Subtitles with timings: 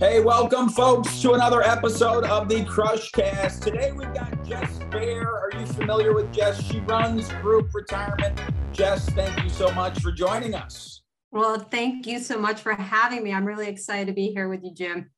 [0.00, 3.62] Hey, welcome, folks, to another episode of the Crush Cast.
[3.62, 5.26] Today we've got Jess Baehr.
[5.26, 6.58] Are you familiar with Jess?
[6.64, 8.40] She runs group retirement.
[8.72, 11.02] Jess, thank you so much for joining us.
[11.32, 13.34] Well, thank you so much for having me.
[13.34, 15.10] I'm really excited to be here with you, Jim.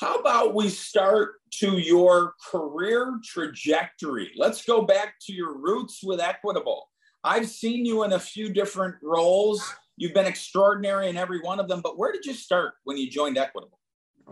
[0.00, 4.30] How about we start to your career trajectory?
[4.38, 6.88] Let's go back to your roots with Equitable.
[7.24, 9.70] I've seen you in a few different roles.
[9.98, 13.10] You've been extraordinary in every one of them, but where did you start when you
[13.10, 13.78] joined Equitable?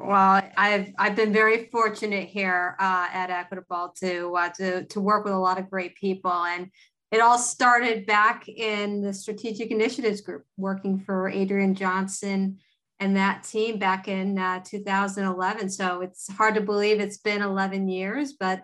[0.02, 5.24] Well, I've I've been very fortunate here uh, at Equitable to uh, to to work
[5.24, 6.70] with a lot of great people, and
[7.10, 12.58] it all started back in the Strategic Initiatives Group, working for Adrian Johnson
[12.98, 15.68] and that team back in uh, 2011.
[15.68, 18.62] So it's hard to believe it's been 11 years, but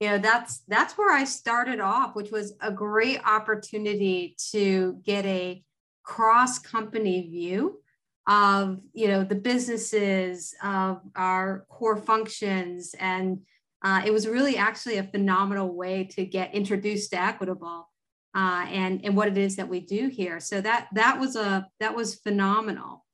[0.00, 5.26] you know that's that's where I started off, which was a great opportunity to get
[5.26, 5.62] a
[6.02, 7.82] cross company view
[8.28, 12.94] of you know the businesses of our core functions.
[13.00, 13.40] And
[13.82, 17.88] uh, it was really actually a phenomenal way to get introduced to equitable
[18.34, 20.38] uh, and and what it is that we do here.
[20.40, 23.06] So that that was a that was phenomenal.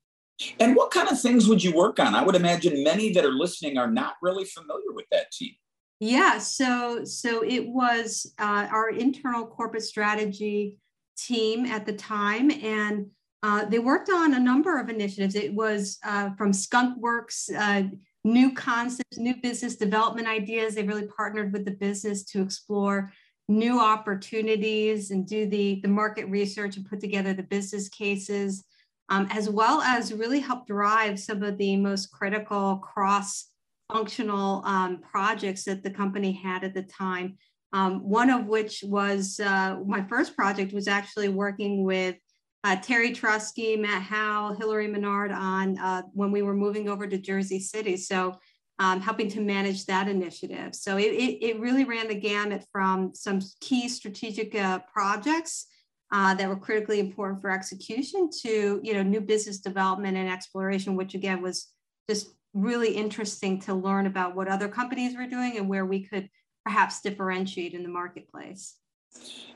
[0.59, 2.17] And what kind of things would you work on?
[2.17, 5.53] I would imagine many that are listening are not really familiar with that team.
[6.01, 10.79] Yeah so so it was uh, our internal corporate strategy
[11.17, 12.51] team at the time.
[12.51, 13.11] And
[13.45, 15.35] uh, they worked on a number of initiatives.
[15.35, 17.83] It was uh, from Skunk Works, uh,
[18.25, 20.75] new concepts, new business development ideas.
[20.75, 23.13] They really partnered with the business to explore
[23.47, 28.65] new opportunities and do the, the market research and put together the business cases,
[29.11, 33.51] um, as well as really help drive some of the most critical cross
[33.93, 37.37] functional um, projects that the company had at the time.
[37.75, 42.17] Um, one of which was uh, my first project was actually working with
[42.65, 47.19] uh, Terry Trusky, Matt Howe, Hillary Menard on uh, when we were moving over to
[47.19, 47.97] Jersey City.
[47.97, 48.39] So
[48.79, 50.75] um, helping to manage that initiative.
[50.75, 55.67] So it, it, it, really ran the gamut from some key strategic uh, projects
[56.11, 60.97] uh, that were critically important for execution to you know new business development and exploration,
[60.97, 61.69] which again was
[62.09, 66.29] just really interesting to learn about what other companies were doing and where we could
[66.65, 68.77] perhaps differentiate in the marketplace.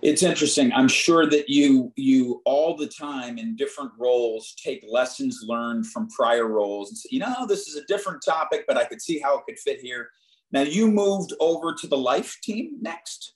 [0.00, 0.72] It's interesting.
[0.72, 6.08] I'm sure that you you all the time in different roles take lessons learned from
[6.08, 9.18] prior roles and say, you know, this is a different topic, but I could see
[9.18, 10.10] how it could fit here.
[10.52, 13.34] Now you moved over to the life team next.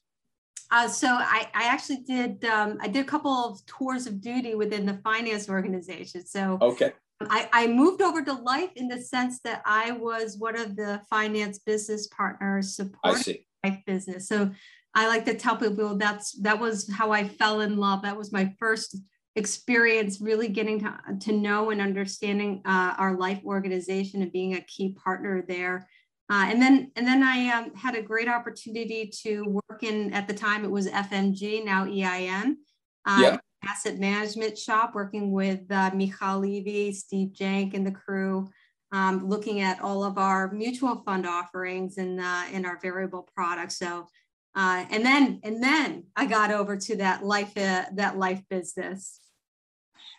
[0.70, 4.54] Uh, so I, I actually did um, I did a couple of tours of duty
[4.54, 6.24] within the finance organization.
[6.24, 6.92] So okay.
[7.28, 11.02] I, I moved over to life in the sense that I was one of the
[11.08, 14.28] finance business partners supporting life business.
[14.28, 14.50] So
[14.94, 18.02] I like to tell people that's that was how I fell in love.
[18.02, 18.96] That was my first
[19.34, 24.60] experience really getting to, to know and understanding uh, our life organization and being a
[24.60, 25.88] key partner there.
[26.30, 30.28] Uh, and then and then I um, had a great opportunity to work in at
[30.28, 32.58] the time it was FMG now EIM.
[33.06, 33.38] Uh, yeah.
[33.64, 38.48] Asset management shop, working with uh, Michal Levy, Steve Joenk, and the crew,
[38.90, 43.78] um, looking at all of our mutual fund offerings and uh, and our variable products.
[43.78, 44.08] So
[44.54, 49.18] uh, and then and then I got over to that life uh, that life business.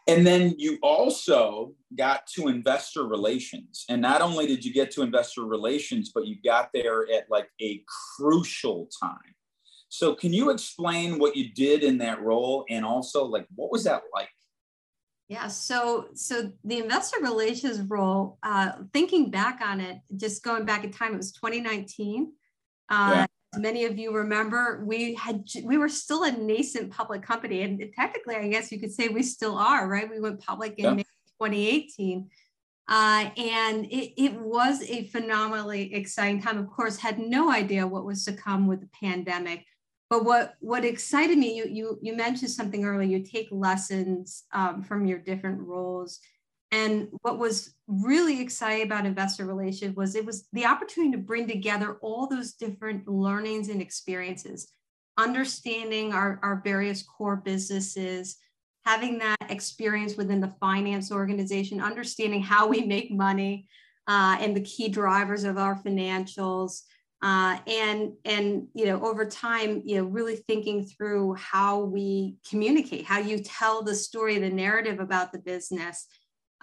[0.07, 3.85] And then you also got to investor relations.
[3.87, 7.47] And not only did you get to investor relations, but you got there at like
[7.61, 7.81] a
[8.17, 9.35] crucial time.
[9.87, 13.83] So can you explain what you did in that role and also like what was
[13.85, 14.29] that like?
[15.29, 20.83] Yeah, so so the investor relations role, uh, thinking back on it, just going back
[20.83, 22.33] in time, it was 2019.
[22.89, 23.25] Uh, yeah
[23.57, 28.35] many of you remember, we had we were still a nascent public company, and technically,
[28.35, 30.09] I guess you could say we still are, right?
[30.09, 31.03] We went public in yeah.
[31.41, 32.29] 2018.
[32.89, 36.57] Uh, and it, it was a phenomenally exciting time.
[36.57, 39.65] Of course, had no idea what was to come with the pandemic.
[40.09, 43.07] But what what excited me, you you you mentioned something earlier.
[43.07, 46.19] You take lessons um, from your different roles,
[46.73, 51.47] and what was really exciting about investor relations was it was the opportunity to bring
[51.47, 54.71] together all those different learnings and experiences,
[55.15, 58.37] understanding our, our various core businesses,
[58.85, 63.67] having that experience within the finance organization, understanding how we make money
[64.07, 66.81] uh, and the key drivers of our financials.
[67.21, 73.05] Uh, and and you know over time you know really thinking through how we communicate
[73.05, 76.05] how you tell the story the narrative about the business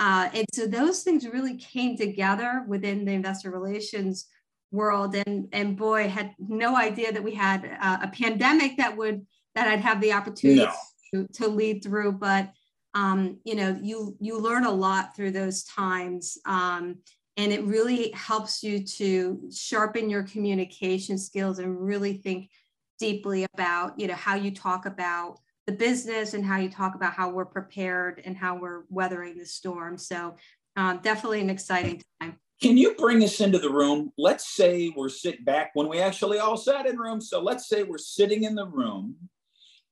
[0.01, 4.27] uh, and so those things really came together within the investor relations
[4.73, 5.15] world.
[5.15, 9.69] And, and boy, had no idea that we had a, a pandemic that would, that
[9.69, 10.67] I'd have the opportunity
[11.13, 11.27] no.
[11.27, 12.13] to, to lead through.
[12.13, 12.51] But,
[12.95, 16.39] um, you know, you, you learn a lot through those times.
[16.47, 16.97] Um,
[17.37, 22.51] and it really helps you to sharpen your communication skills and really think
[22.99, 27.13] deeply about you know how you talk about the business and how you talk about
[27.13, 29.97] how we're prepared and how we're weathering the storm.
[29.99, 30.37] So
[30.77, 32.37] um, definitely an exciting time.
[32.63, 34.13] Can you bring us into the room?
[34.19, 37.83] Let's say we're sitting back when we actually all sat in room so let's say
[37.83, 39.17] we're sitting in the room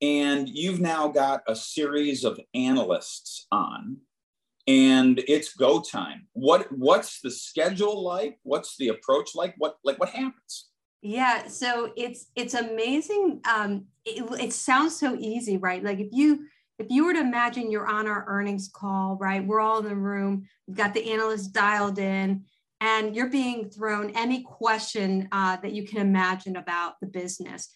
[0.02, 3.98] and you've now got a series of analysts on
[4.66, 6.26] and it's go time.
[6.34, 8.38] What what's the schedule like?
[8.42, 9.54] What's the approach like?
[9.56, 10.67] What like what happens
[11.02, 15.82] yeah so it's it's amazing um it, it sounds so easy right?
[15.82, 16.46] Like if you
[16.78, 19.46] if you were to imagine you're on our earnings call right?
[19.46, 22.44] We're all in the room we've got the analyst dialed in
[22.80, 27.68] and you're being thrown any question uh, that you can imagine about the business.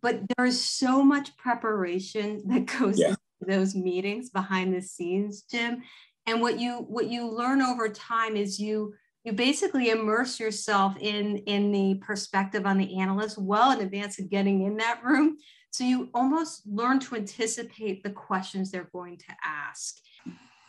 [0.00, 3.08] But there's so much preparation that goes yeah.
[3.08, 5.82] into those meetings behind the scenes jim.
[6.26, 8.94] And what you what you learn over time is you
[9.24, 14.30] you basically immerse yourself in in the perspective on the analyst well in advance of
[14.30, 15.36] getting in that room.
[15.70, 19.96] So you almost learn to anticipate the questions they're going to ask.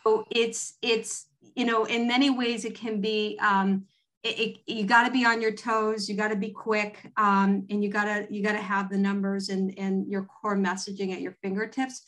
[0.06, 3.84] So it's it's you know in many ways it can be um,
[4.22, 7.66] it, it, you got to be on your toes you got to be quick um,
[7.68, 11.12] and you got to you got to have the numbers and and your core messaging
[11.12, 12.02] at your fingertips.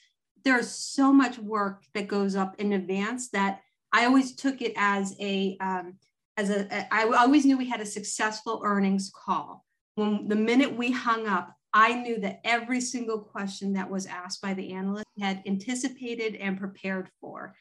[0.44, 3.60] There's so much work that goes up in advance that
[3.92, 5.94] I always took it as a um,
[6.36, 9.64] as a, I always knew we had a successful earnings call.
[9.94, 14.40] When the minute we hung up, I knew that every single question that was asked
[14.40, 17.54] by the analyst had anticipated and prepared for.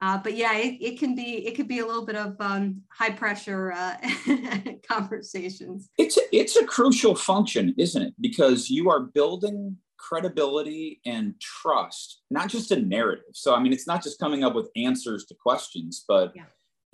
[0.00, 2.82] Uh, but yeah, it, it, can be it could be a little bit of um,
[2.90, 3.96] high pressure uh,
[4.88, 5.90] conversations.
[5.96, 8.14] It's a, it's a crucial function, isn't it?
[8.20, 13.24] Because you are building credibility and trust, not just a narrative.
[13.32, 16.42] So, I mean, it's not just coming up with answers to questions, but yeah.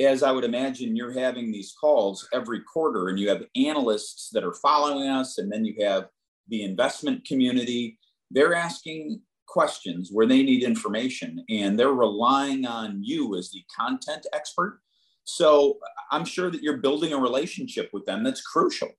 [0.00, 4.44] As I would imagine, you're having these calls every quarter and you have analysts that
[4.44, 6.08] are following us, and then you have
[6.48, 7.98] the investment community.
[8.30, 14.26] They're asking questions where they need information and they're relying on you as the content
[14.32, 14.80] expert.
[15.24, 15.78] So,
[16.10, 18.90] I'm sure that you're building a relationship with them that's crucial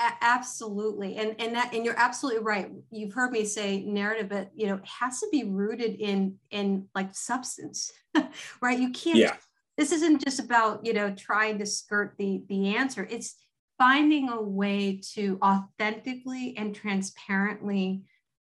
[0.00, 4.66] absolutely and and that and you're absolutely right you've heard me say narrative but you
[4.66, 7.92] know it has to be rooted in in like substance
[8.60, 9.36] right you can't yeah.
[9.76, 13.36] This isn't just about you know trying to skirt the the answer it's
[13.78, 18.02] finding a way to authentically and transparently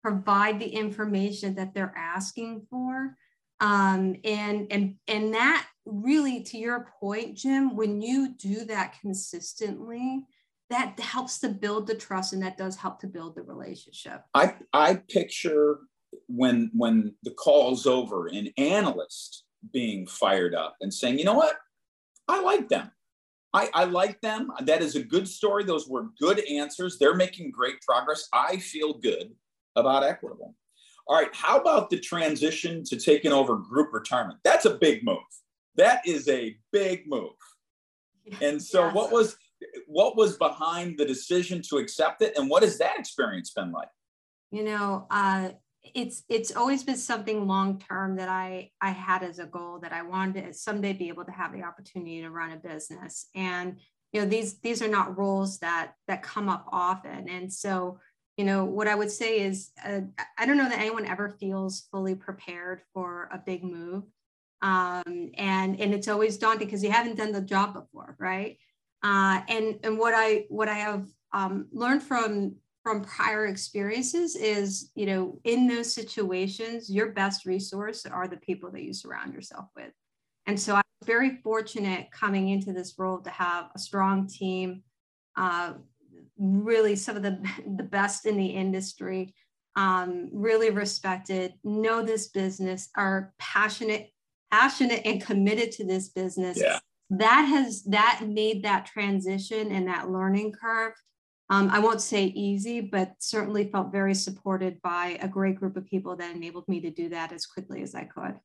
[0.01, 3.15] provide the information that they're asking for
[3.59, 10.25] um, and and and that really to your point jim when you do that consistently
[10.73, 14.23] that helps to build the trust and that does help to build the relationship.
[14.33, 15.79] I, I picture
[16.27, 21.55] when when the call's over an analyst being fired up and saying, you know what?
[22.27, 22.91] I like them.
[23.53, 24.51] I, I like them.
[24.61, 25.63] That is a good story.
[25.63, 26.97] Those were good answers.
[26.97, 28.27] They're making great progress.
[28.33, 29.31] I feel good
[29.75, 30.55] about Equitable.
[31.07, 31.33] All right.
[31.33, 34.39] How about the transition to taking over group retirement?
[34.43, 35.17] That's a big move.
[35.75, 37.31] That is a big move.
[38.41, 38.95] And so, yes.
[38.95, 39.35] what was
[39.87, 43.87] what was behind the decision to accept it and what has that experience been like
[44.51, 45.49] you know uh,
[45.83, 49.91] it's it's always been something long term that i i had as a goal that
[49.91, 53.27] i wanted to someday be able to have the opportunity to run a business.
[53.35, 53.79] And
[54.11, 57.27] you know these these are not roles that that come up often.
[57.27, 57.99] And so
[58.37, 60.01] you know what i would say is uh,
[60.37, 64.03] i don't know that anyone ever feels fully prepared for a big move.
[64.61, 68.57] Um, and and it's always daunting because you haven't done the job before right?
[69.03, 74.91] Uh, and and what I what I have um, learned from from prior experiences is
[74.95, 79.65] you know in those situations your best resource are the people that you surround yourself
[79.75, 79.91] with.
[80.45, 84.83] And so i was very fortunate coming into this role to have a strong team
[85.35, 85.73] uh,
[86.37, 87.41] really some of the,
[87.77, 89.33] the best in the industry
[89.75, 94.13] um, really respected know this business are passionate
[94.53, 96.59] passionate and committed to this business.
[96.61, 96.77] Yeah.
[97.09, 100.93] That has that made that transition and that learning curve
[101.49, 105.85] um, i won't say easy but certainly felt very supported by a great group of
[105.85, 108.35] people that enabled me to do that as quickly as i could.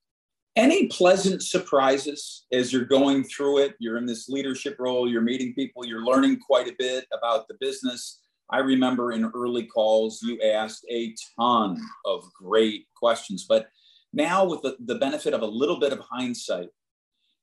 [0.56, 3.76] Any pleasant surprises as you're going through it?
[3.78, 7.54] You're in this leadership role you're meeting people you're learning quite a bit about the
[7.60, 8.20] business.
[8.50, 13.68] I remember in early calls you asked a ton of great questions but
[14.12, 16.68] now with the, the benefit of a little bit of hindsight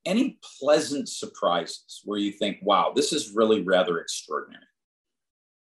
[0.06, 4.64] any pleasant surprises where you think, wow, this is really rather extraordinary?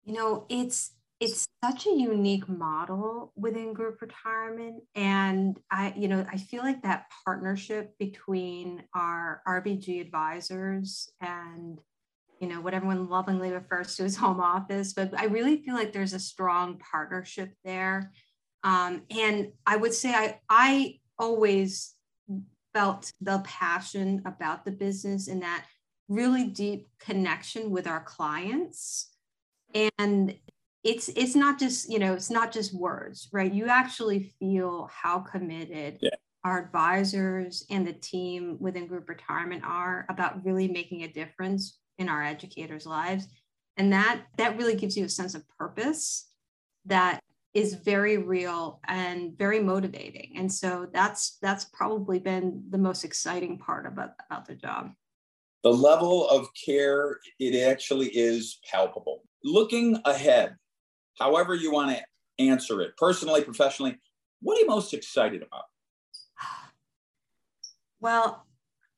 [0.05, 0.91] You know, it's
[1.23, 6.81] it's such a unique model within group retirement and i you know i feel like
[6.81, 11.79] that partnership between our rbg advisors and
[12.41, 15.93] you know what everyone lovingly refers to as home office but i really feel like
[15.93, 18.11] there's a strong partnership there.
[18.65, 21.93] Um, and i would say i i always
[22.73, 25.65] felt the passion about the business and that
[26.09, 29.12] really deep connection with our clients
[29.73, 30.35] and
[30.83, 33.53] it's it's not just you know it's not just words right?
[33.53, 36.09] You actually feel how committed yeah.
[36.43, 42.09] our advisors and the team within group retirement are about really making a difference in
[42.09, 43.27] our educators lives.
[43.77, 46.29] And that that really gives you a sense of purpose
[46.85, 47.21] that
[47.53, 50.33] is very real and very motivating.
[50.37, 54.91] And so that's that's probably been the most exciting part about about the job.
[55.63, 60.55] The level of care it actually is palpable looking ahead
[61.19, 63.97] however you want to answer it, personally, professionally,
[64.41, 65.65] what are you most excited about?
[67.99, 68.45] Well,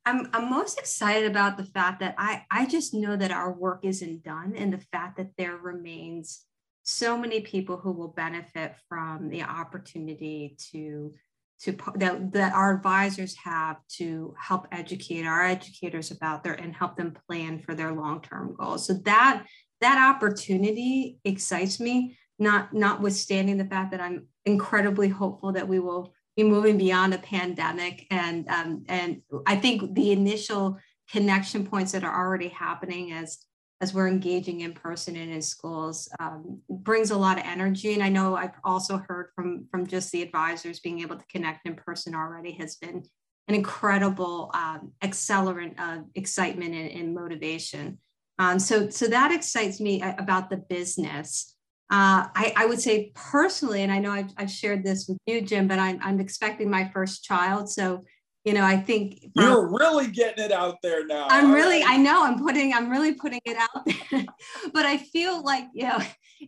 [0.05, 3.81] I'm, I'm most excited about the fact that I, I just know that our work
[3.83, 6.45] isn't done and the fact that there remains
[6.83, 11.13] so many people who will benefit from the opportunity to
[11.61, 16.97] to that, that our advisors have to help educate our educators about their and help
[16.97, 19.45] them plan for their long-term goals so that
[19.85, 26.11] that opportunity excites me, not notwithstanding the fact that I'm incredibly hopeful that we will
[26.35, 28.07] be moving beyond a pandemic.
[28.09, 30.79] And um, and I think the initial
[31.11, 33.45] connection points that are already happening as
[33.79, 37.93] as we're engaging in person and in schools um, brings a lot of energy.
[37.93, 41.67] And I know I've also heard from from just the advisors being able to connect
[41.67, 43.03] in person already has been
[43.47, 47.99] an incredible um, accelerant of excitement and, and motivation.
[48.37, 51.55] Um, so, so that excites me about the business.
[51.91, 55.41] Uh, I, I, would say personally, and I know I've, I've, shared this with you,
[55.41, 57.69] Jim, but I'm, I'm expecting my first child.
[57.69, 58.03] So,
[58.43, 61.27] you know, I think you're really getting it out there now.
[61.29, 61.91] I'm really, right.
[61.91, 64.25] I know I'm putting, I'm really putting it out there,
[64.73, 65.99] but I feel like, you know,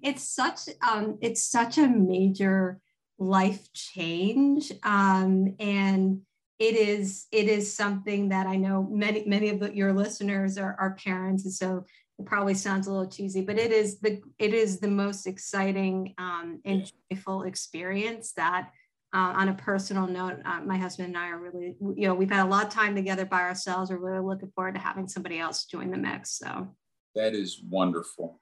[0.01, 2.79] it's such, um, it's such a major
[3.19, 4.71] life change.
[4.83, 6.21] Um, and,
[6.59, 10.75] it is it is something that I know many many of the, your listeners are,
[10.79, 11.85] are parents, and so
[12.17, 16.13] it probably sounds a little cheesy, but it is the it is the most exciting
[16.17, 18.71] um, and joyful experience that.
[19.13, 22.29] Uh, on a personal note, uh, my husband and I are really, you know, we've
[22.29, 23.89] had a lot of time together by ourselves.
[23.89, 26.37] We're really looking forward to having somebody else join the mix.
[26.37, 26.67] So
[27.15, 28.41] that is wonderful.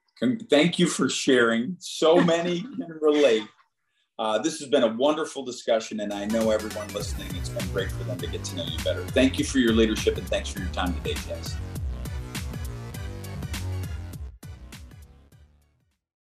[0.50, 1.76] Thank you for sharing.
[1.78, 3.46] So many can relate
[4.18, 7.90] uh, this has been a wonderful discussion, and I know everyone listening, it's been great
[7.90, 9.02] for them to get to know you better.
[9.08, 11.56] Thank you for your leadership and thanks for your time today, Jess.